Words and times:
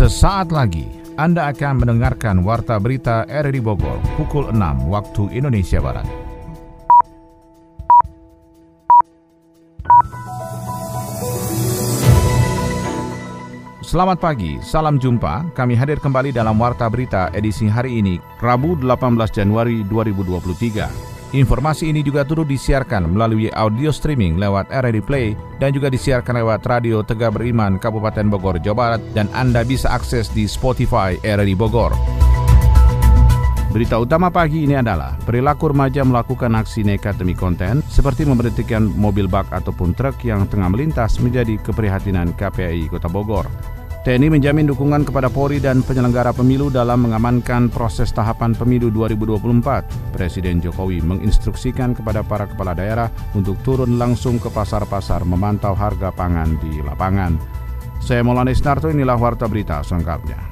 Sesaat 0.00 0.48
lagi 0.48 0.88
Anda 1.20 1.52
akan 1.52 1.84
mendengarkan 1.84 2.40
Warta 2.40 2.80
Berita 2.80 3.28
RRI 3.28 3.60
Bogor 3.60 4.00
pukul 4.16 4.48
6 4.48 4.88
waktu 4.88 5.28
Indonesia 5.36 5.76
Barat. 5.76 6.08
Selamat 13.84 14.24
pagi, 14.24 14.56
salam 14.64 14.96
jumpa. 14.96 15.52
Kami 15.52 15.76
hadir 15.76 16.00
kembali 16.00 16.32
dalam 16.32 16.56
Warta 16.56 16.88
Berita 16.88 17.28
edisi 17.36 17.68
hari 17.68 18.00
ini, 18.00 18.16
Rabu 18.40 18.80
18 18.80 19.28
Januari 19.28 19.84
2023. 19.84 21.19
Informasi 21.30 21.94
ini 21.94 22.02
juga 22.02 22.26
turut 22.26 22.50
disiarkan 22.50 23.14
melalui 23.14 23.46
audio 23.54 23.94
streaming 23.94 24.34
lewat 24.34 24.66
RRD 24.66 24.98
Play 25.06 25.38
dan 25.62 25.70
juga 25.70 25.86
disiarkan 25.86 26.42
lewat 26.42 26.66
Radio 26.66 27.06
Tegak 27.06 27.38
Beriman 27.38 27.78
Kabupaten 27.78 28.26
Bogor, 28.26 28.58
Jawa 28.58 28.74
Barat 28.74 29.02
dan 29.14 29.30
Anda 29.30 29.62
bisa 29.62 29.94
akses 29.94 30.26
di 30.34 30.50
Spotify 30.50 31.14
RRD 31.22 31.54
Bogor. 31.54 31.94
Berita 33.70 34.02
utama 34.02 34.34
pagi 34.34 34.66
ini 34.66 34.74
adalah 34.74 35.14
perilaku 35.22 35.70
remaja 35.70 36.02
melakukan 36.02 36.50
aksi 36.58 36.82
nekat 36.82 37.14
demi 37.22 37.38
konten 37.38 37.86
seperti 37.86 38.26
memberhentikan 38.26 38.90
mobil 38.98 39.30
bak 39.30 39.46
ataupun 39.54 39.94
truk 39.94 40.18
yang 40.26 40.50
tengah 40.50 40.66
melintas 40.66 41.22
menjadi 41.22 41.54
keprihatinan 41.62 42.34
KPI 42.34 42.90
Kota 42.90 43.06
Bogor. 43.06 43.46
TNI 44.00 44.32
menjamin 44.32 44.64
dukungan 44.64 45.04
kepada 45.04 45.28
Polri 45.28 45.60
dan 45.60 45.84
penyelenggara 45.84 46.32
pemilu 46.32 46.72
dalam 46.72 47.04
mengamankan 47.04 47.68
proses 47.68 48.08
tahapan 48.16 48.56
pemilu 48.56 48.88
2024. 48.88 50.16
Presiden 50.16 50.56
Jokowi 50.64 51.04
menginstruksikan 51.04 51.92
kepada 51.92 52.24
para 52.24 52.48
kepala 52.48 52.72
daerah 52.72 53.12
untuk 53.36 53.60
turun 53.60 54.00
langsung 54.00 54.40
ke 54.40 54.48
pasar-pasar 54.48 55.28
memantau 55.28 55.76
harga 55.76 56.08
pangan 56.16 56.56
di 56.64 56.80
lapangan. 56.80 57.36
Saya 58.00 58.24
Maulana 58.24 58.56
Isnarto, 58.56 58.88
inilah 58.88 59.20
Warta 59.20 59.44
Berita 59.44 59.84
selengkapnya. 59.84 60.49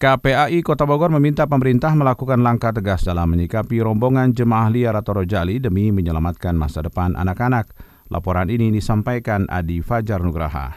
KPAI 0.00 0.64
Kota 0.64 0.88
Bogor 0.88 1.12
meminta 1.12 1.44
pemerintah 1.44 1.92
melakukan 1.92 2.40
langkah 2.40 2.72
tegas 2.72 3.04
dalam 3.04 3.36
menyikapi 3.36 3.84
rombongan 3.84 4.32
jemaah 4.32 4.72
liar 4.72 4.96
atau 4.96 5.20
rojali 5.20 5.60
demi 5.60 5.92
menyelamatkan 5.92 6.56
masa 6.56 6.80
depan 6.80 7.12
anak-anak. 7.20 7.68
Laporan 8.08 8.48
ini 8.48 8.72
disampaikan 8.72 9.44
Adi 9.52 9.84
Fajar 9.84 10.24
Nugraha. 10.24 10.72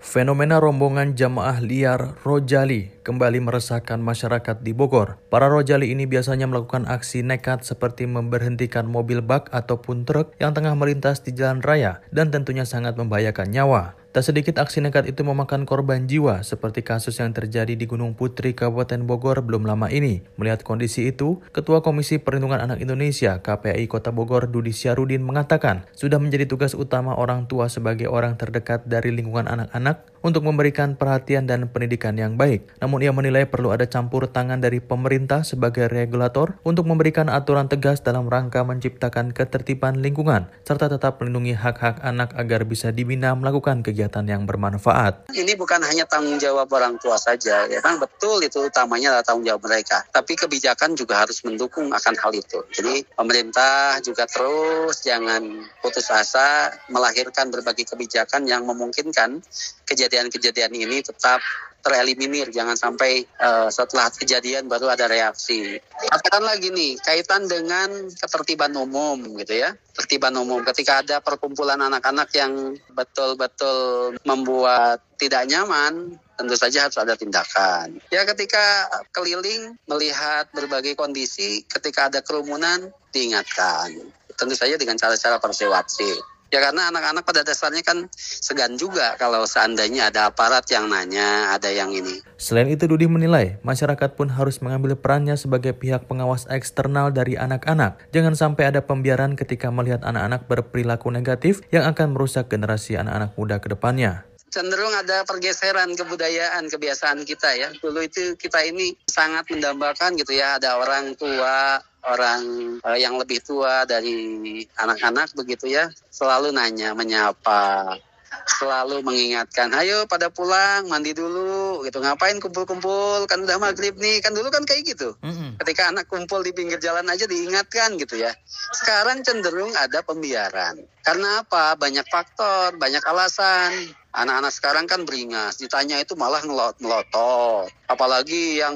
Fenomena 0.00 0.56
rombongan 0.56 1.12
jamaah 1.12 1.60
liar 1.60 2.16
Rojali 2.24 2.96
kembali 3.04 3.44
meresahkan 3.44 4.00
masyarakat 4.00 4.64
di 4.64 4.72
Bogor. 4.72 5.20
Para 5.28 5.52
Rojali 5.52 5.92
ini 5.92 6.08
biasanya 6.08 6.48
melakukan 6.48 6.88
aksi 6.88 7.20
nekat 7.20 7.60
seperti 7.60 8.08
memberhentikan 8.08 8.88
mobil 8.88 9.20
bak 9.20 9.52
ataupun 9.52 10.08
truk 10.08 10.32
yang 10.40 10.56
tengah 10.56 10.72
melintas 10.72 11.20
di 11.20 11.36
jalan 11.36 11.60
raya 11.60 12.00
dan 12.08 12.32
tentunya 12.32 12.64
sangat 12.64 12.96
membahayakan 12.96 13.52
nyawa. 13.52 14.00
Tak 14.16 14.32
sedikit 14.32 14.56
aksi 14.56 14.80
nekat 14.80 15.12
itu 15.12 15.20
memakan 15.28 15.68
korban 15.68 16.08
jiwa 16.08 16.40
seperti 16.40 16.80
kasus 16.80 17.20
yang 17.20 17.36
terjadi 17.36 17.76
di 17.76 17.84
Gunung 17.84 18.16
Putri, 18.16 18.56
Kabupaten 18.56 19.04
Bogor 19.04 19.44
belum 19.44 19.68
lama 19.68 19.92
ini. 19.92 20.24
Melihat 20.40 20.64
kondisi 20.64 21.12
itu, 21.12 21.44
Ketua 21.52 21.84
Komisi 21.84 22.16
Perlindungan 22.16 22.64
Anak 22.64 22.80
Indonesia 22.80 23.44
KPI 23.44 23.84
Kota 23.92 24.16
Bogor 24.16 24.48
Dudi 24.48 24.72
Syarudin 24.72 25.20
mengatakan 25.20 25.84
sudah 25.92 26.16
menjadi 26.16 26.48
tugas 26.48 26.72
utama 26.72 27.12
orang 27.12 27.44
tua 27.44 27.68
sebagai 27.68 28.08
orang 28.08 28.40
terdekat 28.40 28.88
dari 28.88 29.12
lingkungan 29.12 29.52
anak-anak 29.52 30.08
untuk 30.24 30.42
memberikan 30.42 30.96
perhatian 30.96 31.44
dan 31.44 31.68
pendidikan 31.68 32.16
yang 32.16 32.34
baik. 32.40 32.66
Namun 32.80 33.04
ia 33.04 33.12
menilai 33.14 33.44
perlu 33.46 33.70
ada 33.70 33.84
campur 33.84 34.26
tangan 34.32 34.64
dari 34.64 34.82
pemerintah 34.82 35.44
sebagai 35.44 35.92
regulator 35.92 36.58
untuk 36.64 36.88
memberikan 36.88 37.28
aturan 37.28 37.68
tegas 37.68 38.00
dalam 38.00 38.26
rangka 38.32 38.64
menciptakan 38.66 39.30
ketertiban 39.30 40.00
lingkungan 40.00 40.48
serta 40.64 40.88
tetap 40.90 41.22
melindungi 41.22 41.54
hak-hak 41.54 42.02
anak 42.02 42.34
agar 42.34 42.66
bisa 42.66 42.90
dibina 42.90 43.36
melakukan 43.38 43.86
kegiatan 43.86 44.05
kegiatan 44.06 44.22
yang 44.22 44.42
bermanfaat. 44.46 45.34
Ini 45.34 45.58
bukan 45.58 45.82
hanya 45.82 46.06
tanggung 46.06 46.38
jawab 46.38 46.70
orang 46.70 46.94
tua 47.02 47.18
saja, 47.18 47.66
ya 47.66 47.82
kan 47.82 47.98
betul 47.98 48.38
itu 48.38 48.62
utamanya 48.62 49.18
adalah 49.18 49.26
tanggung 49.26 49.46
jawab 49.50 49.66
mereka. 49.66 50.06
Tapi 50.14 50.38
kebijakan 50.38 50.94
juga 50.94 51.26
harus 51.26 51.42
mendukung 51.42 51.90
akan 51.90 52.14
hal 52.14 52.30
itu. 52.30 52.62
Jadi 52.70 53.02
pemerintah 53.18 53.98
juga 54.06 54.30
terus 54.30 55.02
jangan 55.02 55.66
putus 55.82 56.06
asa 56.14 56.70
melahirkan 56.86 57.50
berbagai 57.50 57.90
kebijakan 57.90 58.46
yang 58.46 58.62
memungkinkan 58.62 59.42
kejadian-kejadian 59.90 60.70
ini 60.70 61.02
tetap 61.02 61.42
tereliminir 61.86 62.50
jangan 62.50 62.74
sampai 62.74 63.22
uh, 63.38 63.70
setelah 63.70 64.10
kejadian 64.10 64.66
baru 64.66 64.90
ada 64.90 65.06
reaksi. 65.06 65.78
Katakan 66.10 66.42
lagi 66.42 66.74
nih 66.74 66.98
kaitan 66.98 67.46
dengan 67.46 68.10
ketertiban 68.10 68.74
umum 68.74 69.22
gitu 69.38 69.54
ya. 69.62 69.70
Tertiban 69.94 70.34
umum. 70.34 70.66
Ketika 70.66 71.06
ada 71.06 71.22
perkumpulan 71.22 71.78
anak-anak 71.78 72.34
yang 72.34 72.74
betul-betul 72.90 74.18
membuat 74.26 74.98
tidak 75.14 75.46
nyaman 75.46 76.18
tentu 76.34 76.58
saja 76.58 76.90
harus 76.90 76.98
ada 76.98 77.14
tindakan. 77.14 78.02
Ya 78.10 78.26
ketika 78.26 78.90
keliling 79.14 79.78
melihat 79.86 80.50
berbagai 80.50 80.98
kondisi 80.98 81.62
ketika 81.70 82.10
ada 82.10 82.20
kerumunan 82.20 82.90
diingatkan. 83.14 84.10
Tentu 84.36 84.52
saja 84.52 84.76
dengan 84.76 85.00
cara-cara 85.00 85.40
persuasif 85.40 86.35
Ya 86.54 86.62
karena 86.62 86.88
anak-anak 86.94 87.26
pada 87.26 87.42
dasarnya 87.42 87.82
kan 87.82 88.06
segan 88.16 88.78
juga 88.78 89.18
kalau 89.18 89.42
seandainya 89.42 90.14
ada 90.14 90.30
aparat 90.30 90.62
yang 90.70 90.86
nanya, 90.86 91.50
ada 91.50 91.68
yang 91.74 91.90
ini. 91.90 92.22
Selain 92.38 92.70
itu 92.70 92.86
Dudi 92.86 93.10
menilai 93.10 93.58
masyarakat 93.66 94.14
pun 94.14 94.30
harus 94.30 94.62
mengambil 94.62 94.94
perannya 94.94 95.34
sebagai 95.34 95.74
pihak 95.74 96.06
pengawas 96.06 96.46
eksternal 96.46 97.10
dari 97.10 97.34
anak-anak. 97.34 97.98
Jangan 98.14 98.38
sampai 98.38 98.70
ada 98.70 98.80
pembiaran 98.86 99.34
ketika 99.34 99.74
melihat 99.74 100.06
anak-anak 100.06 100.46
berperilaku 100.46 101.10
negatif 101.10 101.66
yang 101.74 101.82
akan 101.90 102.14
merusak 102.14 102.46
generasi 102.46 102.94
anak-anak 102.94 103.34
muda 103.34 103.58
ke 103.58 103.72
depannya 103.72 104.22
cenderung 104.56 104.94
ada 104.96 105.20
pergeseran 105.28 105.92
kebudayaan 105.92 106.72
kebiasaan 106.72 107.28
kita 107.28 107.52
ya. 107.60 107.68
Dulu 107.76 108.00
itu 108.00 108.40
kita 108.40 108.64
ini 108.64 108.96
sangat 109.04 109.52
mendambakan 109.52 110.16
gitu 110.16 110.32
ya, 110.32 110.56
ada 110.56 110.80
orang 110.80 111.12
tua 111.12 111.84
orang 112.06 112.42
uh, 112.86 112.98
yang 112.98 113.18
lebih 113.18 113.42
tua 113.42 113.82
dari 113.82 114.62
anak-anak 114.78 115.34
begitu 115.34 115.70
ya 115.70 115.90
selalu 116.10 116.54
nanya 116.54 116.94
menyapa 116.94 117.98
selalu 118.46 119.02
mengingatkan 119.02 119.74
ayo 119.74 120.06
pada 120.06 120.30
pulang 120.30 120.86
mandi 120.86 121.10
dulu 121.10 121.82
gitu. 121.82 121.98
Ngapain 121.98 122.38
kumpul-kumpul? 122.38 123.26
Kan 123.26 123.42
udah 123.42 123.58
maghrib 123.58 123.98
nih. 123.98 124.22
Kan 124.22 124.38
dulu 124.38 124.48
kan 124.54 124.62
kayak 124.62 124.86
gitu. 124.86 125.18
Mm-hmm. 125.22 125.58
ketika 125.62 125.90
anak 125.90 126.06
kumpul 126.06 126.40
di 126.46 126.54
pinggir 126.54 126.78
jalan 126.78 127.06
aja 127.10 127.26
diingatkan 127.26 127.98
gitu 127.98 128.18
ya. 128.20 128.30
Sekarang 128.76 129.26
cenderung 129.26 129.74
ada 129.74 130.02
pembiaran. 130.06 130.78
Karena 131.02 131.42
apa? 131.42 131.74
Banyak 131.74 132.06
faktor 132.06 132.78
banyak 132.78 133.02
alasan. 133.02 133.94
Anak-anak 134.16 134.52
sekarang 134.54 134.86
kan 134.88 135.02
beringas. 135.04 135.58
Ditanya 135.58 136.00
itu 136.00 136.14
malah 136.14 136.40
ngelot 136.40 136.78
melotot 136.80 137.68
apalagi 137.86 138.62
yang 138.62 138.74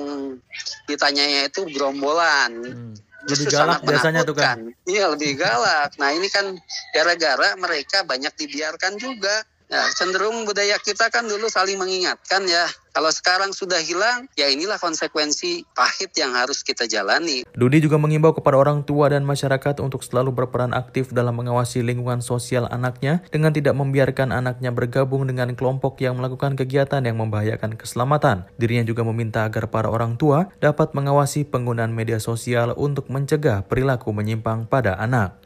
ditanyanya 0.86 1.50
itu 1.50 1.66
gerombolan. 1.70 2.52
Mm 2.64 3.09
lebih 3.28 3.46
galak 3.52 3.80
biasanya 3.84 4.20
tuh 4.24 4.36
kan. 4.36 4.72
Iya 4.88 5.12
lebih 5.12 5.36
galak. 5.36 5.96
Nah 6.00 6.10
ini 6.14 6.28
kan 6.32 6.56
gara-gara 6.94 7.52
mereka 7.58 8.06
banyak 8.06 8.32
dibiarkan 8.36 8.96
juga. 8.96 9.44
Ya, 9.70 9.86
cenderung 9.94 10.50
budaya 10.50 10.74
kita 10.82 11.14
kan 11.14 11.30
dulu 11.30 11.46
saling 11.46 11.78
mengingatkan 11.78 12.42
ya. 12.50 12.66
Kalau 12.90 13.06
sekarang 13.14 13.54
sudah 13.54 13.78
hilang, 13.78 14.26
ya 14.34 14.50
inilah 14.50 14.82
konsekuensi 14.82 15.62
pahit 15.78 16.10
yang 16.18 16.34
harus 16.34 16.66
kita 16.66 16.90
jalani. 16.90 17.46
Dudi 17.54 17.78
juga 17.78 17.94
mengimbau 17.94 18.34
kepada 18.34 18.58
orang 18.58 18.82
tua 18.82 19.14
dan 19.14 19.22
masyarakat 19.22 19.78
untuk 19.78 20.02
selalu 20.02 20.34
berperan 20.34 20.74
aktif 20.74 21.14
dalam 21.14 21.38
mengawasi 21.38 21.86
lingkungan 21.86 22.18
sosial 22.18 22.66
anaknya 22.66 23.22
dengan 23.30 23.54
tidak 23.54 23.78
membiarkan 23.78 24.34
anaknya 24.34 24.74
bergabung 24.74 25.22
dengan 25.30 25.54
kelompok 25.54 26.02
yang 26.02 26.18
melakukan 26.18 26.58
kegiatan 26.58 27.06
yang 27.06 27.14
membahayakan 27.22 27.78
keselamatan. 27.78 28.50
Dirinya 28.58 28.82
juga 28.82 29.06
meminta 29.06 29.46
agar 29.46 29.70
para 29.70 29.86
orang 29.86 30.18
tua 30.18 30.50
dapat 30.58 30.90
mengawasi 30.90 31.46
penggunaan 31.46 31.94
media 31.94 32.18
sosial 32.18 32.74
untuk 32.74 33.06
mencegah 33.06 33.62
perilaku 33.70 34.10
menyimpang 34.10 34.66
pada 34.66 34.98
anak. 34.98 35.39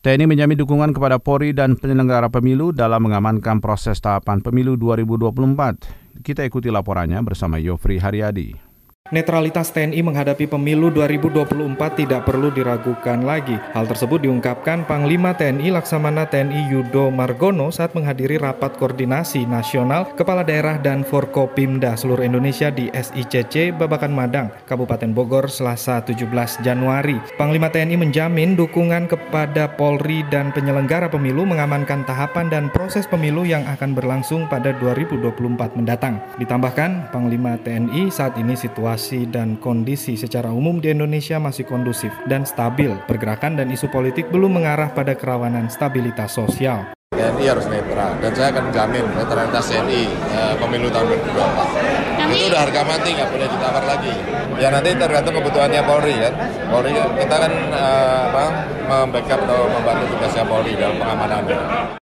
TNI 0.00 0.24
menjamin 0.24 0.56
dukungan 0.56 0.96
kepada 0.96 1.20
Polri 1.20 1.52
dan 1.52 1.76
penyelenggara 1.76 2.32
pemilu 2.32 2.72
dalam 2.72 3.04
mengamankan 3.04 3.60
proses 3.60 4.00
tahapan 4.00 4.40
pemilu 4.40 4.72
2024. 4.80 6.24
Kita 6.24 6.40
ikuti 6.40 6.72
laporannya 6.72 7.20
bersama 7.20 7.60
Yofri 7.60 8.00
Haryadi. 8.00 8.69
Netralitas 9.10 9.74
TNI 9.74 10.06
menghadapi 10.06 10.46
pemilu 10.46 10.86
2024 10.94 11.98
tidak 11.98 12.30
perlu 12.30 12.54
diragukan 12.54 13.18
lagi. 13.26 13.58
Hal 13.74 13.90
tersebut 13.90 14.22
diungkapkan 14.22 14.86
Panglima 14.86 15.34
TNI 15.34 15.74
Laksamana 15.74 16.30
TNI 16.30 16.70
Yudo 16.70 17.10
Margono 17.10 17.74
saat 17.74 17.90
menghadiri 17.90 18.38
rapat 18.38 18.78
koordinasi 18.78 19.50
nasional 19.50 20.14
Kepala 20.14 20.46
Daerah 20.46 20.78
dan 20.78 21.02
Forkopimda 21.02 21.98
seluruh 21.98 22.22
Indonesia 22.22 22.70
di 22.70 22.86
SICC 22.94 23.74
Babakan 23.74 24.14
Madang, 24.14 24.54
Kabupaten 24.70 25.10
Bogor, 25.10 25.50
Selasa 25.50 25.98
17 26.06 26.62
Januari. 26.62 27.18
Panglima 27.34 27.66
TNI 27.66 27.98
menjamin 27.98 28.54
dukungan 28.54 29.10
kepada 29.10 29.74
Polri 29.74 30.22
dan 30.30 30.54
penyelenggara 30.54 31.10
pemilu 31.10 31.42
mengamankan 31.42 32.06
tahapan 32.06 32.46
dan 32.46 32.70
proses 32.70 33.10
pemilu 33.10 33.42
yang 33.42 33.66
akan 33.66 33.90
berlangsung 33.90 34.46
pada 34.46 34.70
2024 34.78 35.74
mendatang. 35.74 36.22
Ditambahkan, 36.38 37.10
Panglima 37.10 37.58
TNI 37.58 38.06
saat 38.14 38.38
ini 38.38 38.54
situasi 38.54 38.99
situasi 39.00 39.32
dan 39.32 39.56
kondisi 39.56 40.12
secara 40.20 40.52
umum 40.52 40.76
di 40.76 40.92
Indonesia 40.92 41.40
masih 41.40 41.64
kondusif 41.64 42.12
dan 42.28 42.44
stabil. 42.44 42.92
Pergerakan 43.08 43.56
dan 43.56 43.72
isu 43.72 43.88
politik 43.88 44.28
belum 44.28 44.60
mengarah 44.60 44.92
pada 44.92 45.16
kerawanan 45.16 45.72
stabilitas 45.72 46.36
sosial. 46.36 46.92
TNI 47.16 47.44
harus 47.48 47.66
netral 47.66 48.12
dan 48.20 48.32
saya 48.36 48.48
akan 48.52 48.64
jamin 48.70 49.04
netralitas 49.16 49.64
TNI 49.72 50.04
eh, 50.36 50.54
pemilu 50.60 50.92
tahun 50.92 51.08
2024. 51.16 52.19
Itu 52.30 52.46
udah 52.46 52.60
harga 52.62 52.80
mati 52.86 53.08
nggak 53.10 53.28
boleh 53.34 53.46
ditawar 53.50 53.84
lagi. 53.84 54.14
Ya 54.62 54.68
nanti 54.70 54.94
tergantung 54.94 55.34
kebutuhannya 55.34 55.82
Polri 55.82 56.14
kan. 56.14 56.34
Polri 56.70 56.90
kita 56.94 57.36
kan 57.36 57.52
eh, 57.74 58.20
apa 58.30 58.44
membackup 58.90 59.40
atau 59.46 59.60
membantu 59.66 60.04
tugasnya 60.14 60.44
Polri 60.46 60.72
dalam 60.78 60.96
pengamanannya. 60.98 61.60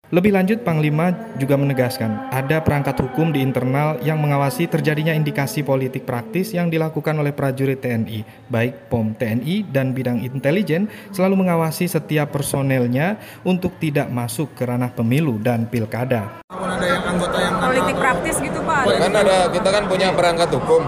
Lebih 0.08 0.32
lanjut, 0.32 0.64
Panglima 0.64 1.12
juga 1.36 1.60
menegaskan 1.60 2.32
ada 2.32 2.64
perangkat 2.64 2.96
hukum 2.96 3.28
di 3.28 3.44
internal 3.44 4.00
yang 4.00 4.16
mengawasi 4.16 4.64
terjadinya 4.64 5.12
indikasi 5.12 5.60
politik 5.60 6.08
praktis 6.08 6.56
yang 6.56 6.72
dilakukan 6.72 7.12
oleh 7.12 7.36
prajurit 7.36 7.76
TNI, 7.84 8.48
baik 8.48 8.88
POM 8.88 9.12
TNI 9.12 9.68
dan 9.68 9.92
bidang 9.92 10.24
intelijen 10.24 10.88
selalu 11.12 11.44
mengawasi 11.44 11.92
setiap 11.92 12.32
personelnya 12.32 13.20
untuk 13.44 13.76
tidak 13.76 14.08
masuk 14.08 14.56
ke 14.56 14.64
ranah 14.64 14.88
pemilu 14.96 15.36
dan 15.36 15.68
pilkada. 15.68 16.40
ada 16.48 16.86
yang 16.88 17.04
anggota 17.04 17.38
yang 17.44 17.56
politik 17.60 17.96
praktis 18.00 18.36
gitu? 18.40 18.47
Kan 18.96 19.12
ada 19.12 19.52
kita 19.52 19.68
kan 19.68 19.84
punya 19.84 20.08
perangkat 20.16 20.48
hukum, 20.56 20.82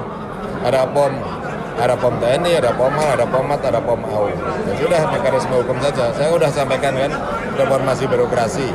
ada 0.64 0.88
POM, 0.88 1.12
ada 1.80 1.94
POM 1.96 2.14
TNI, 2.20 2.52
ada 2.60 2.70
POMA, 2.76 3.04
ada 3.16 3.24
POMAT, 3.28 3.60
ada 3.64 3.80
POM 3.80 4.00
AU. 4.04 4.28
Ya 4.68 4.72
sudah 4.80 5.00
mekanisme 5.12 5.54
hukum 5.60 5.76
saja. 5.80 6.12
Saya 6.16 6.28
sudah 6.32 6.50
sampaikan 6.52 6.92
kan 6.96 7.12
reformasi 7.56 8.04
birokrasi 8.08 8.68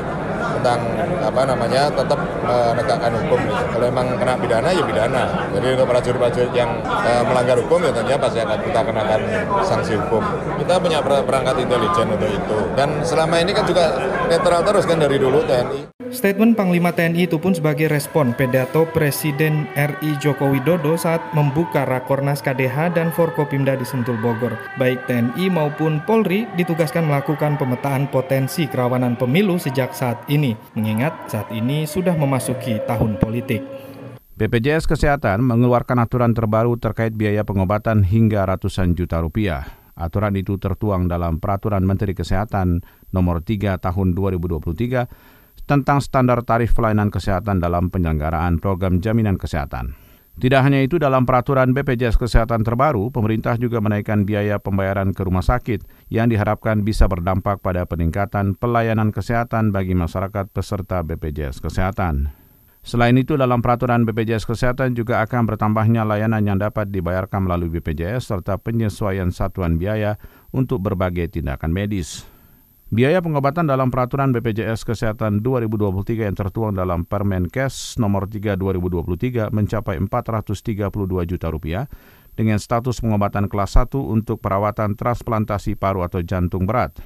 tentang 0.55 0.81
apa 1.21 1.41
namanya 1.45 1.89
tetap 1.93 2.17
menegakkan 2.45 3.13
hukum. 3.21 3.41
Kalau 3.45 3.85
memang 3.89 4.07
kena 4.17 4.33
pidana 4.37 4.69
ya 4.73 4.81
pidana. 4.81 5.23
Jadi 5.53 5.67
untuk 5.77 5.87
prajurit-prajurit 5.89 6.53
yang 6.57 6.71
uh, 6.85 7.21
melanggar 7.25 7.57
hukum 7.61 7.81
ya 7.85 7.91
tentunya 7.93 8.17
pasti 8.17 8.39
akan 8.41 8.59
kita 8.65 8.79
kenakan 8.81 9.21
sanksi 9.61 9.93
hukum. 10.01 10.23
Kita 10.61 10.73
punya 10.81 10.99
perangkat 11.01 11.55
intelijen 11.61 12.07
untuk 12.09 12.29
itu. 12.29 12.57
Dan 12.73 13.01
selama 13.05 13.41
ini 13.41 13.51
kan 13.53 13.65
juga 13.69 13.93
netral 14.25 14.65
terus 14.65 14.85
kan 14.89 14.97
dari 14.97 15.17
dulu 15.21 15.45
TNI. 15.45 15.94
Statement 16.13 16.53
Panglima 16.53 16.93
TNI 16.93 17.25
itu 17.25 17.41
pun 17.41 17.57
sebagai 17.57 17.89
respon 17.89 18.37
pidato 18.37 18.85
Presiden 18.93 19.65
RI 19.73 20.21
Joko 20.21 20.53
Widodo 20.53 20.93
saat 20.93 21.23
membuka 21.33 21.81
Rakornas 21.81 22.45
KDH 22.45 22.93
dan 22.93 23.09
Forkopimda 23.09 23.73
di 23.73 23.87
Sentul 23.87 24.21
Bogor. 24.21 24.53
Baik 24.77 25.09
TNI 25.09 25.49
maupun 25.49 26.03
Polri 26.05 26.45
ditugaskan 26.53 27.09
melakukan 27.09 27.57
pemetaan 27.57 28.05
potensi 28.13 28.69
kerawanan 28.69 29.17
pemilu 29.17 29.57
sejak 29.57 29.97
saat 29.97 30.21
ini, 30.29 30.53
mengingat 30.77 31.25
saat 31.25 31.49
ini 31.49 31.89
sudah 31.89 32.13
memasuki 32.13 32.77
tahun 32.85 33.17
politik. 33.17 33.65
BPJS 34.35 34.85
Kesehatan 34.85 35.41
mengeluarkan 35.41 35.97
aturan 36.03 36.35
terbaru 36.35 36.75
terkait 36.77 37.15
biaya 37.15 37.47
pengobatan 37.47 38.05
hingga 38.05 38.45
ratusan 38.45 38.93
juta 38.93 39.23
rupiah. 39.23 39.63
Aturan 39.95 40.35
itu 40.35 40.59
tertuang 40.59 41.07
dalam 41.07 41.39
Peraturan 41.39 41.87
Menteri 41.87 42.11
Kesehatan 42.11 42.83
Nomor 43.15 43.39
3 43.39 43.79
Tahun 43.79 44.07
2023 44.11 45.44
tentang 45.65 46.01
standar 46.01 46.41
tarif 46.45 46.73
pelayanan 46.77 47.09
kesehatan 47.09 47.61
dalam 47.61 47.89
penyelenggaraan 47.89 48.61
program 48.61 49.01
jaminan 49.01 49.37
kesehatan. 49.37 49.97
Tidak 50.35 50.59
hanya 50.59 50.83
itu, 50.83 50.99
dalam 50.99 51.23
peraturan 51.23 51.71
BPJS 51.71 52.19
Kesehatan 52.19 52.67
terbaru, 52.67 53.07
pemerintah 53.07 53.55
juga 53.55 53.79
menaikkan 53.79 54.27
biaya 54.27 54.59
pembayaran 54.59 55.15
ke 55.15 55.23
rumah 55.23 55.39
sakit 55.39 55.87
yang 56.11 56.27
diharapkan 56.27 56.83
bisa 56.83 57.07
berdampak 57.07 57.63
pada 57.63 57.87
peningkatan 57.87 58.59
pelayanan 58.59 59.15
kesehatan 59.15 59.71
bagi 59.71 59.95
masyarakat 59.95 60.51
peserta 60.51 61.07
BPJS 61.07 61.63
Kesehatan. 61.63 62.35
Selain 62.83 63.15
itu, 63.15 63.39
dalam 63.39 63.63
peraturan 63.63 64.03
BPJS 64.03 64.43
Kesehatan 64.43 64.91
juga 64.91 65.23
akan 65.23 65.47
bertambahnya 65.47 66.03
layanan 66.03 66.43
yang 66.43 66.59
dapat 66.59 66.91
dibayarkan 66.91 67.47
melalui 67.47 67.71
BPJS 67.71 68.27
serta 68.35 68.59
penyesuaian 68.59 69.31
satuan 69.31 69.79
biaya 69.79 70.19
untuk 70.51 70.83
berbagai 70.83 71.31
tindakan 71.31 71.71
medis. 71.71 72.34
Biaya 72.93 73.17
pengobatan 73.17 73.65
dalam 73.65 73.89
peraturan 73.89 74.29
BPJS 74.29 74.85
Kesehatan 74.85 75.41
2023 75.41 76.29
yang 76.29 76.37
tertuang 76.37 76.77
dalam 76.77 77.01
Permenkes 77.01 77.97
nomor 77.97 78.29
3 78.29 78.53
2023 78.61 79.49
mencapai 79.49 79.97
432 79.97 80.93
juta 81.25 81.47
rupiah 81.49 81.89
dengan 82.37 82.61
status 82.61 83.01
pengobatan 83.01 83.49
kelas 83.49 83.89
1 83.89 83.89
untuk 83.97 84.37
perawatan 84.37 84.93
transplantasi 84.93 85.73
paru 85.73 86.05
atau 86.05 86.21
jantung 86.21 86.69
berat. 86.69 87.01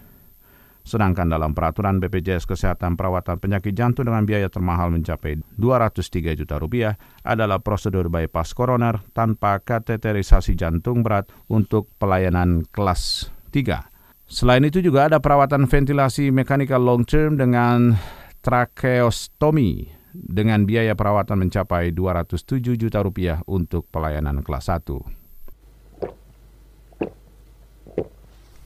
Sedangkan 0.83 1.31
dalam 1.31 1.55
peraturan 1.55 2.03
BPJS 2.03 2.43
Kesehatan 2.43 2.99
perawatan 2.99 3.39
penyakit 3.39 3.71
jantung 3.71 4.11
dengan 4.11 4.27
biaya 4.27 4.51
termahal 4.51 4.91
mencapai 4.91 5.39
203 5.55 6.35
juta 6.35 6.59
rupiah 6.59 6.99
adalah 7.23 7.63
prosedur 7.63 8.11
bypass 8.11 8.51
koroner 8.51 8.99
tanpa 9.15 9.63
kateterisasi 9.63 10.59
jantung 10.59 11.07
berat 11.07 11.31
untuk 11.47 11.87
pelayanan 12.03 12.67
kelas 12.67 13.31
3. 13.55 13.88
Selain 14.29 14.61
itu 14.61 14.77
juga 14.85 15.09
ada 15.09 15.17
perawatan 15.17 15.65
ventilasi 15.65 16.29
mekanikal 16.29 16.77
long 16.77 17.01
term 17.01 17.33
dengan 17.33 17.97
tracheostomy 18.45 19.89
dengan 20.13 20.69
biaya 20.69 20.93
perawatan 20.93 21.49
mencapai 21.49 21.89
207 21.97 22.77
juta 22.77 23.01
rupiah 23.01 23.41
untuk 23.49 23.89
pelayanan 23.89 24.45
kelas 24.45 24.69
1. 24.69 24.85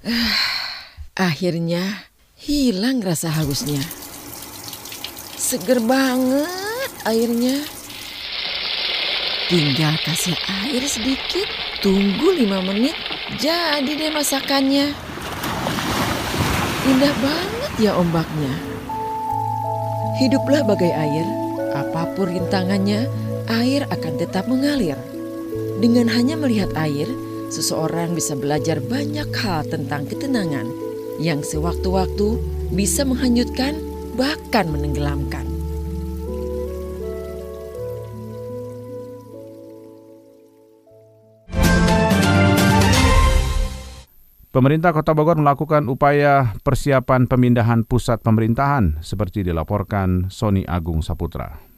Akhirnya 1.31 2.11
hilang 2.35 2.99
rasa 2.99 3.31
hausnya. 3.31 3.79
Seger 5.39 5.79
banget 5.79 6.91
airnya. 7.07 7.55
Tinggal 9.47 9.95
kasih 10.03 10.35
air 10.67 10.83
sedikit, 10.91 11.47
tunggu 11.79 12.35
lima 12.35 12.59
menit, 12.59 12.99
jadi 13.39 13.87
deh 13.87 14.11
masakannya. 14.11 15.12
Indah 16.83 17.15
banget 17.23 17.71
ya 17.79 17.91
ombaknya. 17.95 18.53
Hiduplah 20.19 20.67
bagai 20.67 20.91
air, 20.91 21.23
apa 21.71 22.11
pun 22.11 22.27
rintangannya, 22.27 23.07
air 23.47 23.87
akan 23.87 24.13
tetap 24.19 24.51
mengalir. 24.51 24.99
Dengan 25.79 26.11
hanya 26.11 26.35
melihat 26.35 26.75
air, 26.75 27.07
seseorang 27.47 28.11
bisa 28.11 28.35
belajar 28.35 28.83
banyak 28.83 29.31
hal 29.31 29.63
tentang 29.67 30.03
ketenangan 30.11 30.67
yang 31.23 31.39
sewaktu-waktu 31.39 32.35
bisa 32.75 33.07
menghanyutkan, 33.07 33.79
bahkan 34.19 34.67
menenggelamkan. 34.67 35.42
Pemerintah 44.53 44.93
Kota 44.93 45.17
Bogor 45.17 45.41
melakukan 45.41 45.89
upaya 45.89 46.53
persiapan 46.61 47.25
pemindahan 47.25 47.81
pusat 47.89 48.21
pemerintahan 48.21 49.01
seperti 49.01 49.41
dilaporkan 49.41 50.29
Sony 50.29 50.61
Agung 50.69 51.01
Saputra. 51.01 51.72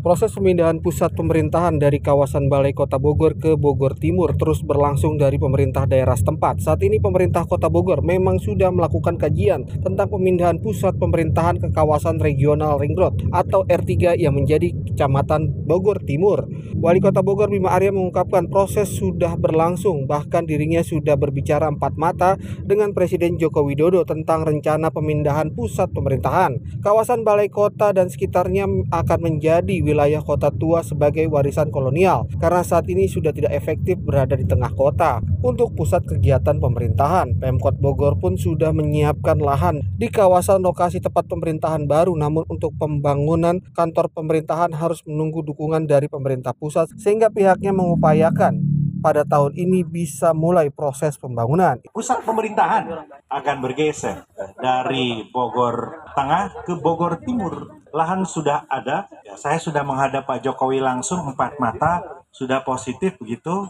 Proses 0.00 0.32
pemindahan 0.32 0.80
pusat 0.80 1.12
pemerintahan 1.12 1.76
dari 1.76 2.00
kawasan 2.00 2.48
Balai 2.48 2.72
Kota 2.72 2.96
Bogor 2.96 3.36
ke 3.36 3.52
Bogor 3.52 3.92
Timur 4.00 4.32
terus 4.32 4.64
berlangsung 4.64 5.20
dari 5.20 5.36
pemerintah 5.36 5.84
daerah 5.84 6.16
setempat. 6.16 6.64
Saat 6.64 6.80
ini 6.88 6.96
pemerintah 6.96 7.44
Kota 7.44 7.68
Bogor 7.68 8.00
memang 8.00 8.40
sudah 8.40 8.72
melakukan 8.72 9.20
kajian 9.20 9.68
tentang 9.84 10.08
pemindahan 10.08 10.56
pusat 10.56 10.96
pemerintahan 10.96 11.60
ke 11.60 11.68
kawasan 11.76 12.16
regional 12.16 12.80
Ring 12.80 12.96
Road 12.96 13.28
atau 13.28 13.68
R3 13.68 14.16
yang 14.16 14.32
menjadi 14.32 14.72
Kecamatan 14.72 15.68
Bogor 15.68 16.00
Timur. 16.08 16.48
Wali 16.80 17.04
Kota 17.04 17.20
Bogor 17.20 17.52
Bima 17.52 17.76
Arya 17.76 17.92
mengungkapkan 17.92 18.48
proses 18.48 18.88
sudah 18.88 19.36
berlangsung 19.36 20.08
bahkan 20.08 20.48
dirinya 20.48 20.80
sudah 20.80 21.20
berbicara 21.20 21.68
empat 21.68 22.00
mata 22.00 22.40
dengan 22.64 22.96
Presiden 22.96 23.36
Joko 23.36 23.68
Widodo 23.68 24.08
tentang 24.08 24.48
rencana 24.48 24.88
pemindahan 24.88 25.52
pusat 25.52 25.92
pemerintahan. 25.92 26.80
Kawasan 26.80 27.20
Balai 27.20 27.52
Kota 27.52 27.92
dan 27.92 28.08
sekitarnya 28.08 28.64
akan 28.88 29.18
menjadi 29.20 29.59
wilayah 29.66 30.24
kota 30.24 30.48
tua 30.48 30.80
sebagai 30.80 31.28
warisan 31.28 31.68
kolonial 31.68 32.24
karena 32.40 32.64
saat 32.64 32.88
ini 32.88 33.04
sudah 33.10 33.34
tidak 33.34 33.52
efektif 33.52 34.00
berada 34.00 34.38
di 34.38 34.48
tengah 34.48 34.72
kota. 34.72 35.20
Untuk 35.44 35.76
pusat 35.76 36.04
kegiatan 36.08 36.56
pemerintahan, 36.56 37.36
Pemkot 37.36 37.76
Bogor 37.76 38.16
pun 38.16 38.40
sudah 38.40 38.72
menyiapkan 38.72 39.36
lahan 39.36 39.84
di 40.00 40.08
kawasan 40.08 40.64
lokasi 40.64 41.04
tempat 41.04 41.28
pemerintahan 41.28 41.84
baru 41.84 42.16
namun 42.16 42.48
untuk 42.48 42.72
pembangunan 42.80 43.60
kantor 43.76 44.08
pemerintahan 44.14 44.72
harus 44.72 45.04
menunggu 45.04 45.44
dukungan 45.44 45.84
dari 45.84 46.08
pemerintah 46.08 46.56
pusat 46.56 46.88
sehingga 46.96 47.28
pihaknya 47.28 47.76
mengupayakan 47.76 48.79
pada 49.00 49.24
tahun 49.24 49.56
ini 49.56 49.82
bisa 49.82 50.36
mulai 50.36 50.68
proses 50.68 51.16
pembangunan. 51.16 51.80
Pusat 51.90 52.22
pemerintahan 52.22 52.84
akan 53.26 53.56
bergeser 53.64 54.28
dari 54.60 55.26
Bogor 55.32 56.06
Tengah 56.12 56.68
ke 56.68 56.76
Bogor 56.76 57.18
Timur. 57.24 57.80
Lahan 57.90 58.22
sudah 58.22 58.70
ada, 58.70 59.10
ya, 59.26 59.34
saya 59.34 59.58
sudah 59.58 59.82
menghadap 59.82 60.22
Pak 60.22 60.46
Jokowi 60.46 60.78
langsung 60.78 61.26
empat 61.26 61.58
mata, 61.58 62.22
sudah 62.30 62.62
positif 62.62 63.18
begitu. 63.18 63.66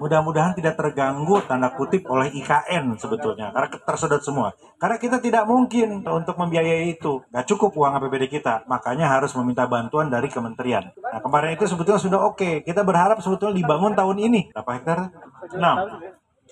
Mudah-mudahan 0.00 0.56
tidak 0.56 0.76
terganggu 0.76 1.40
tanda 1.44 1.72
kutip 1.74 2.06
oleh 2.08 2.32
IKN 2.32 2.96
sebetulnya. 2.96 3.52
Karena 3.52 3.68
tersedot 3.72 4.22
semua. 4.24 4.52
Karena 4.80 4.96
kita 4.96 5.20
tidak 5.20 5.44
mungkin 5.44 6.04
untuk 6.04 6.36
membiayai 6.36 6.96
itu. 6.96 7.20
Nggak 7.30 7.46
cukup 7.50 7.70
uang 7.76 7.96
APBD 8.00 8.28
kita. 8.28 8.64
Makanya 8.68 9.08
harus 9.08 9.32
meminta 9.36 9.64
bantuan 9.68 10.08
dari 10.08 10.28
kementerian. 10.28 10.92
Nah 10.96 11.20
kemarin 11.20 11.56
itu 11.56 11.64
sebetulnya 11.68 12.00
sudah 12.00 12.20
oke. 12.24 12.38
Okay. 12.40 12.54
kita 12.64 12.84
berharap 12.84 13.20
sebetulnya 13.20 13.60
dibangun 13.60 13.92
tahun 13.92 14.16
ini. 14.20 14.40
Berapa 14.56 14.70
hektar? 14.80 14.98
Nah 15.56 15.74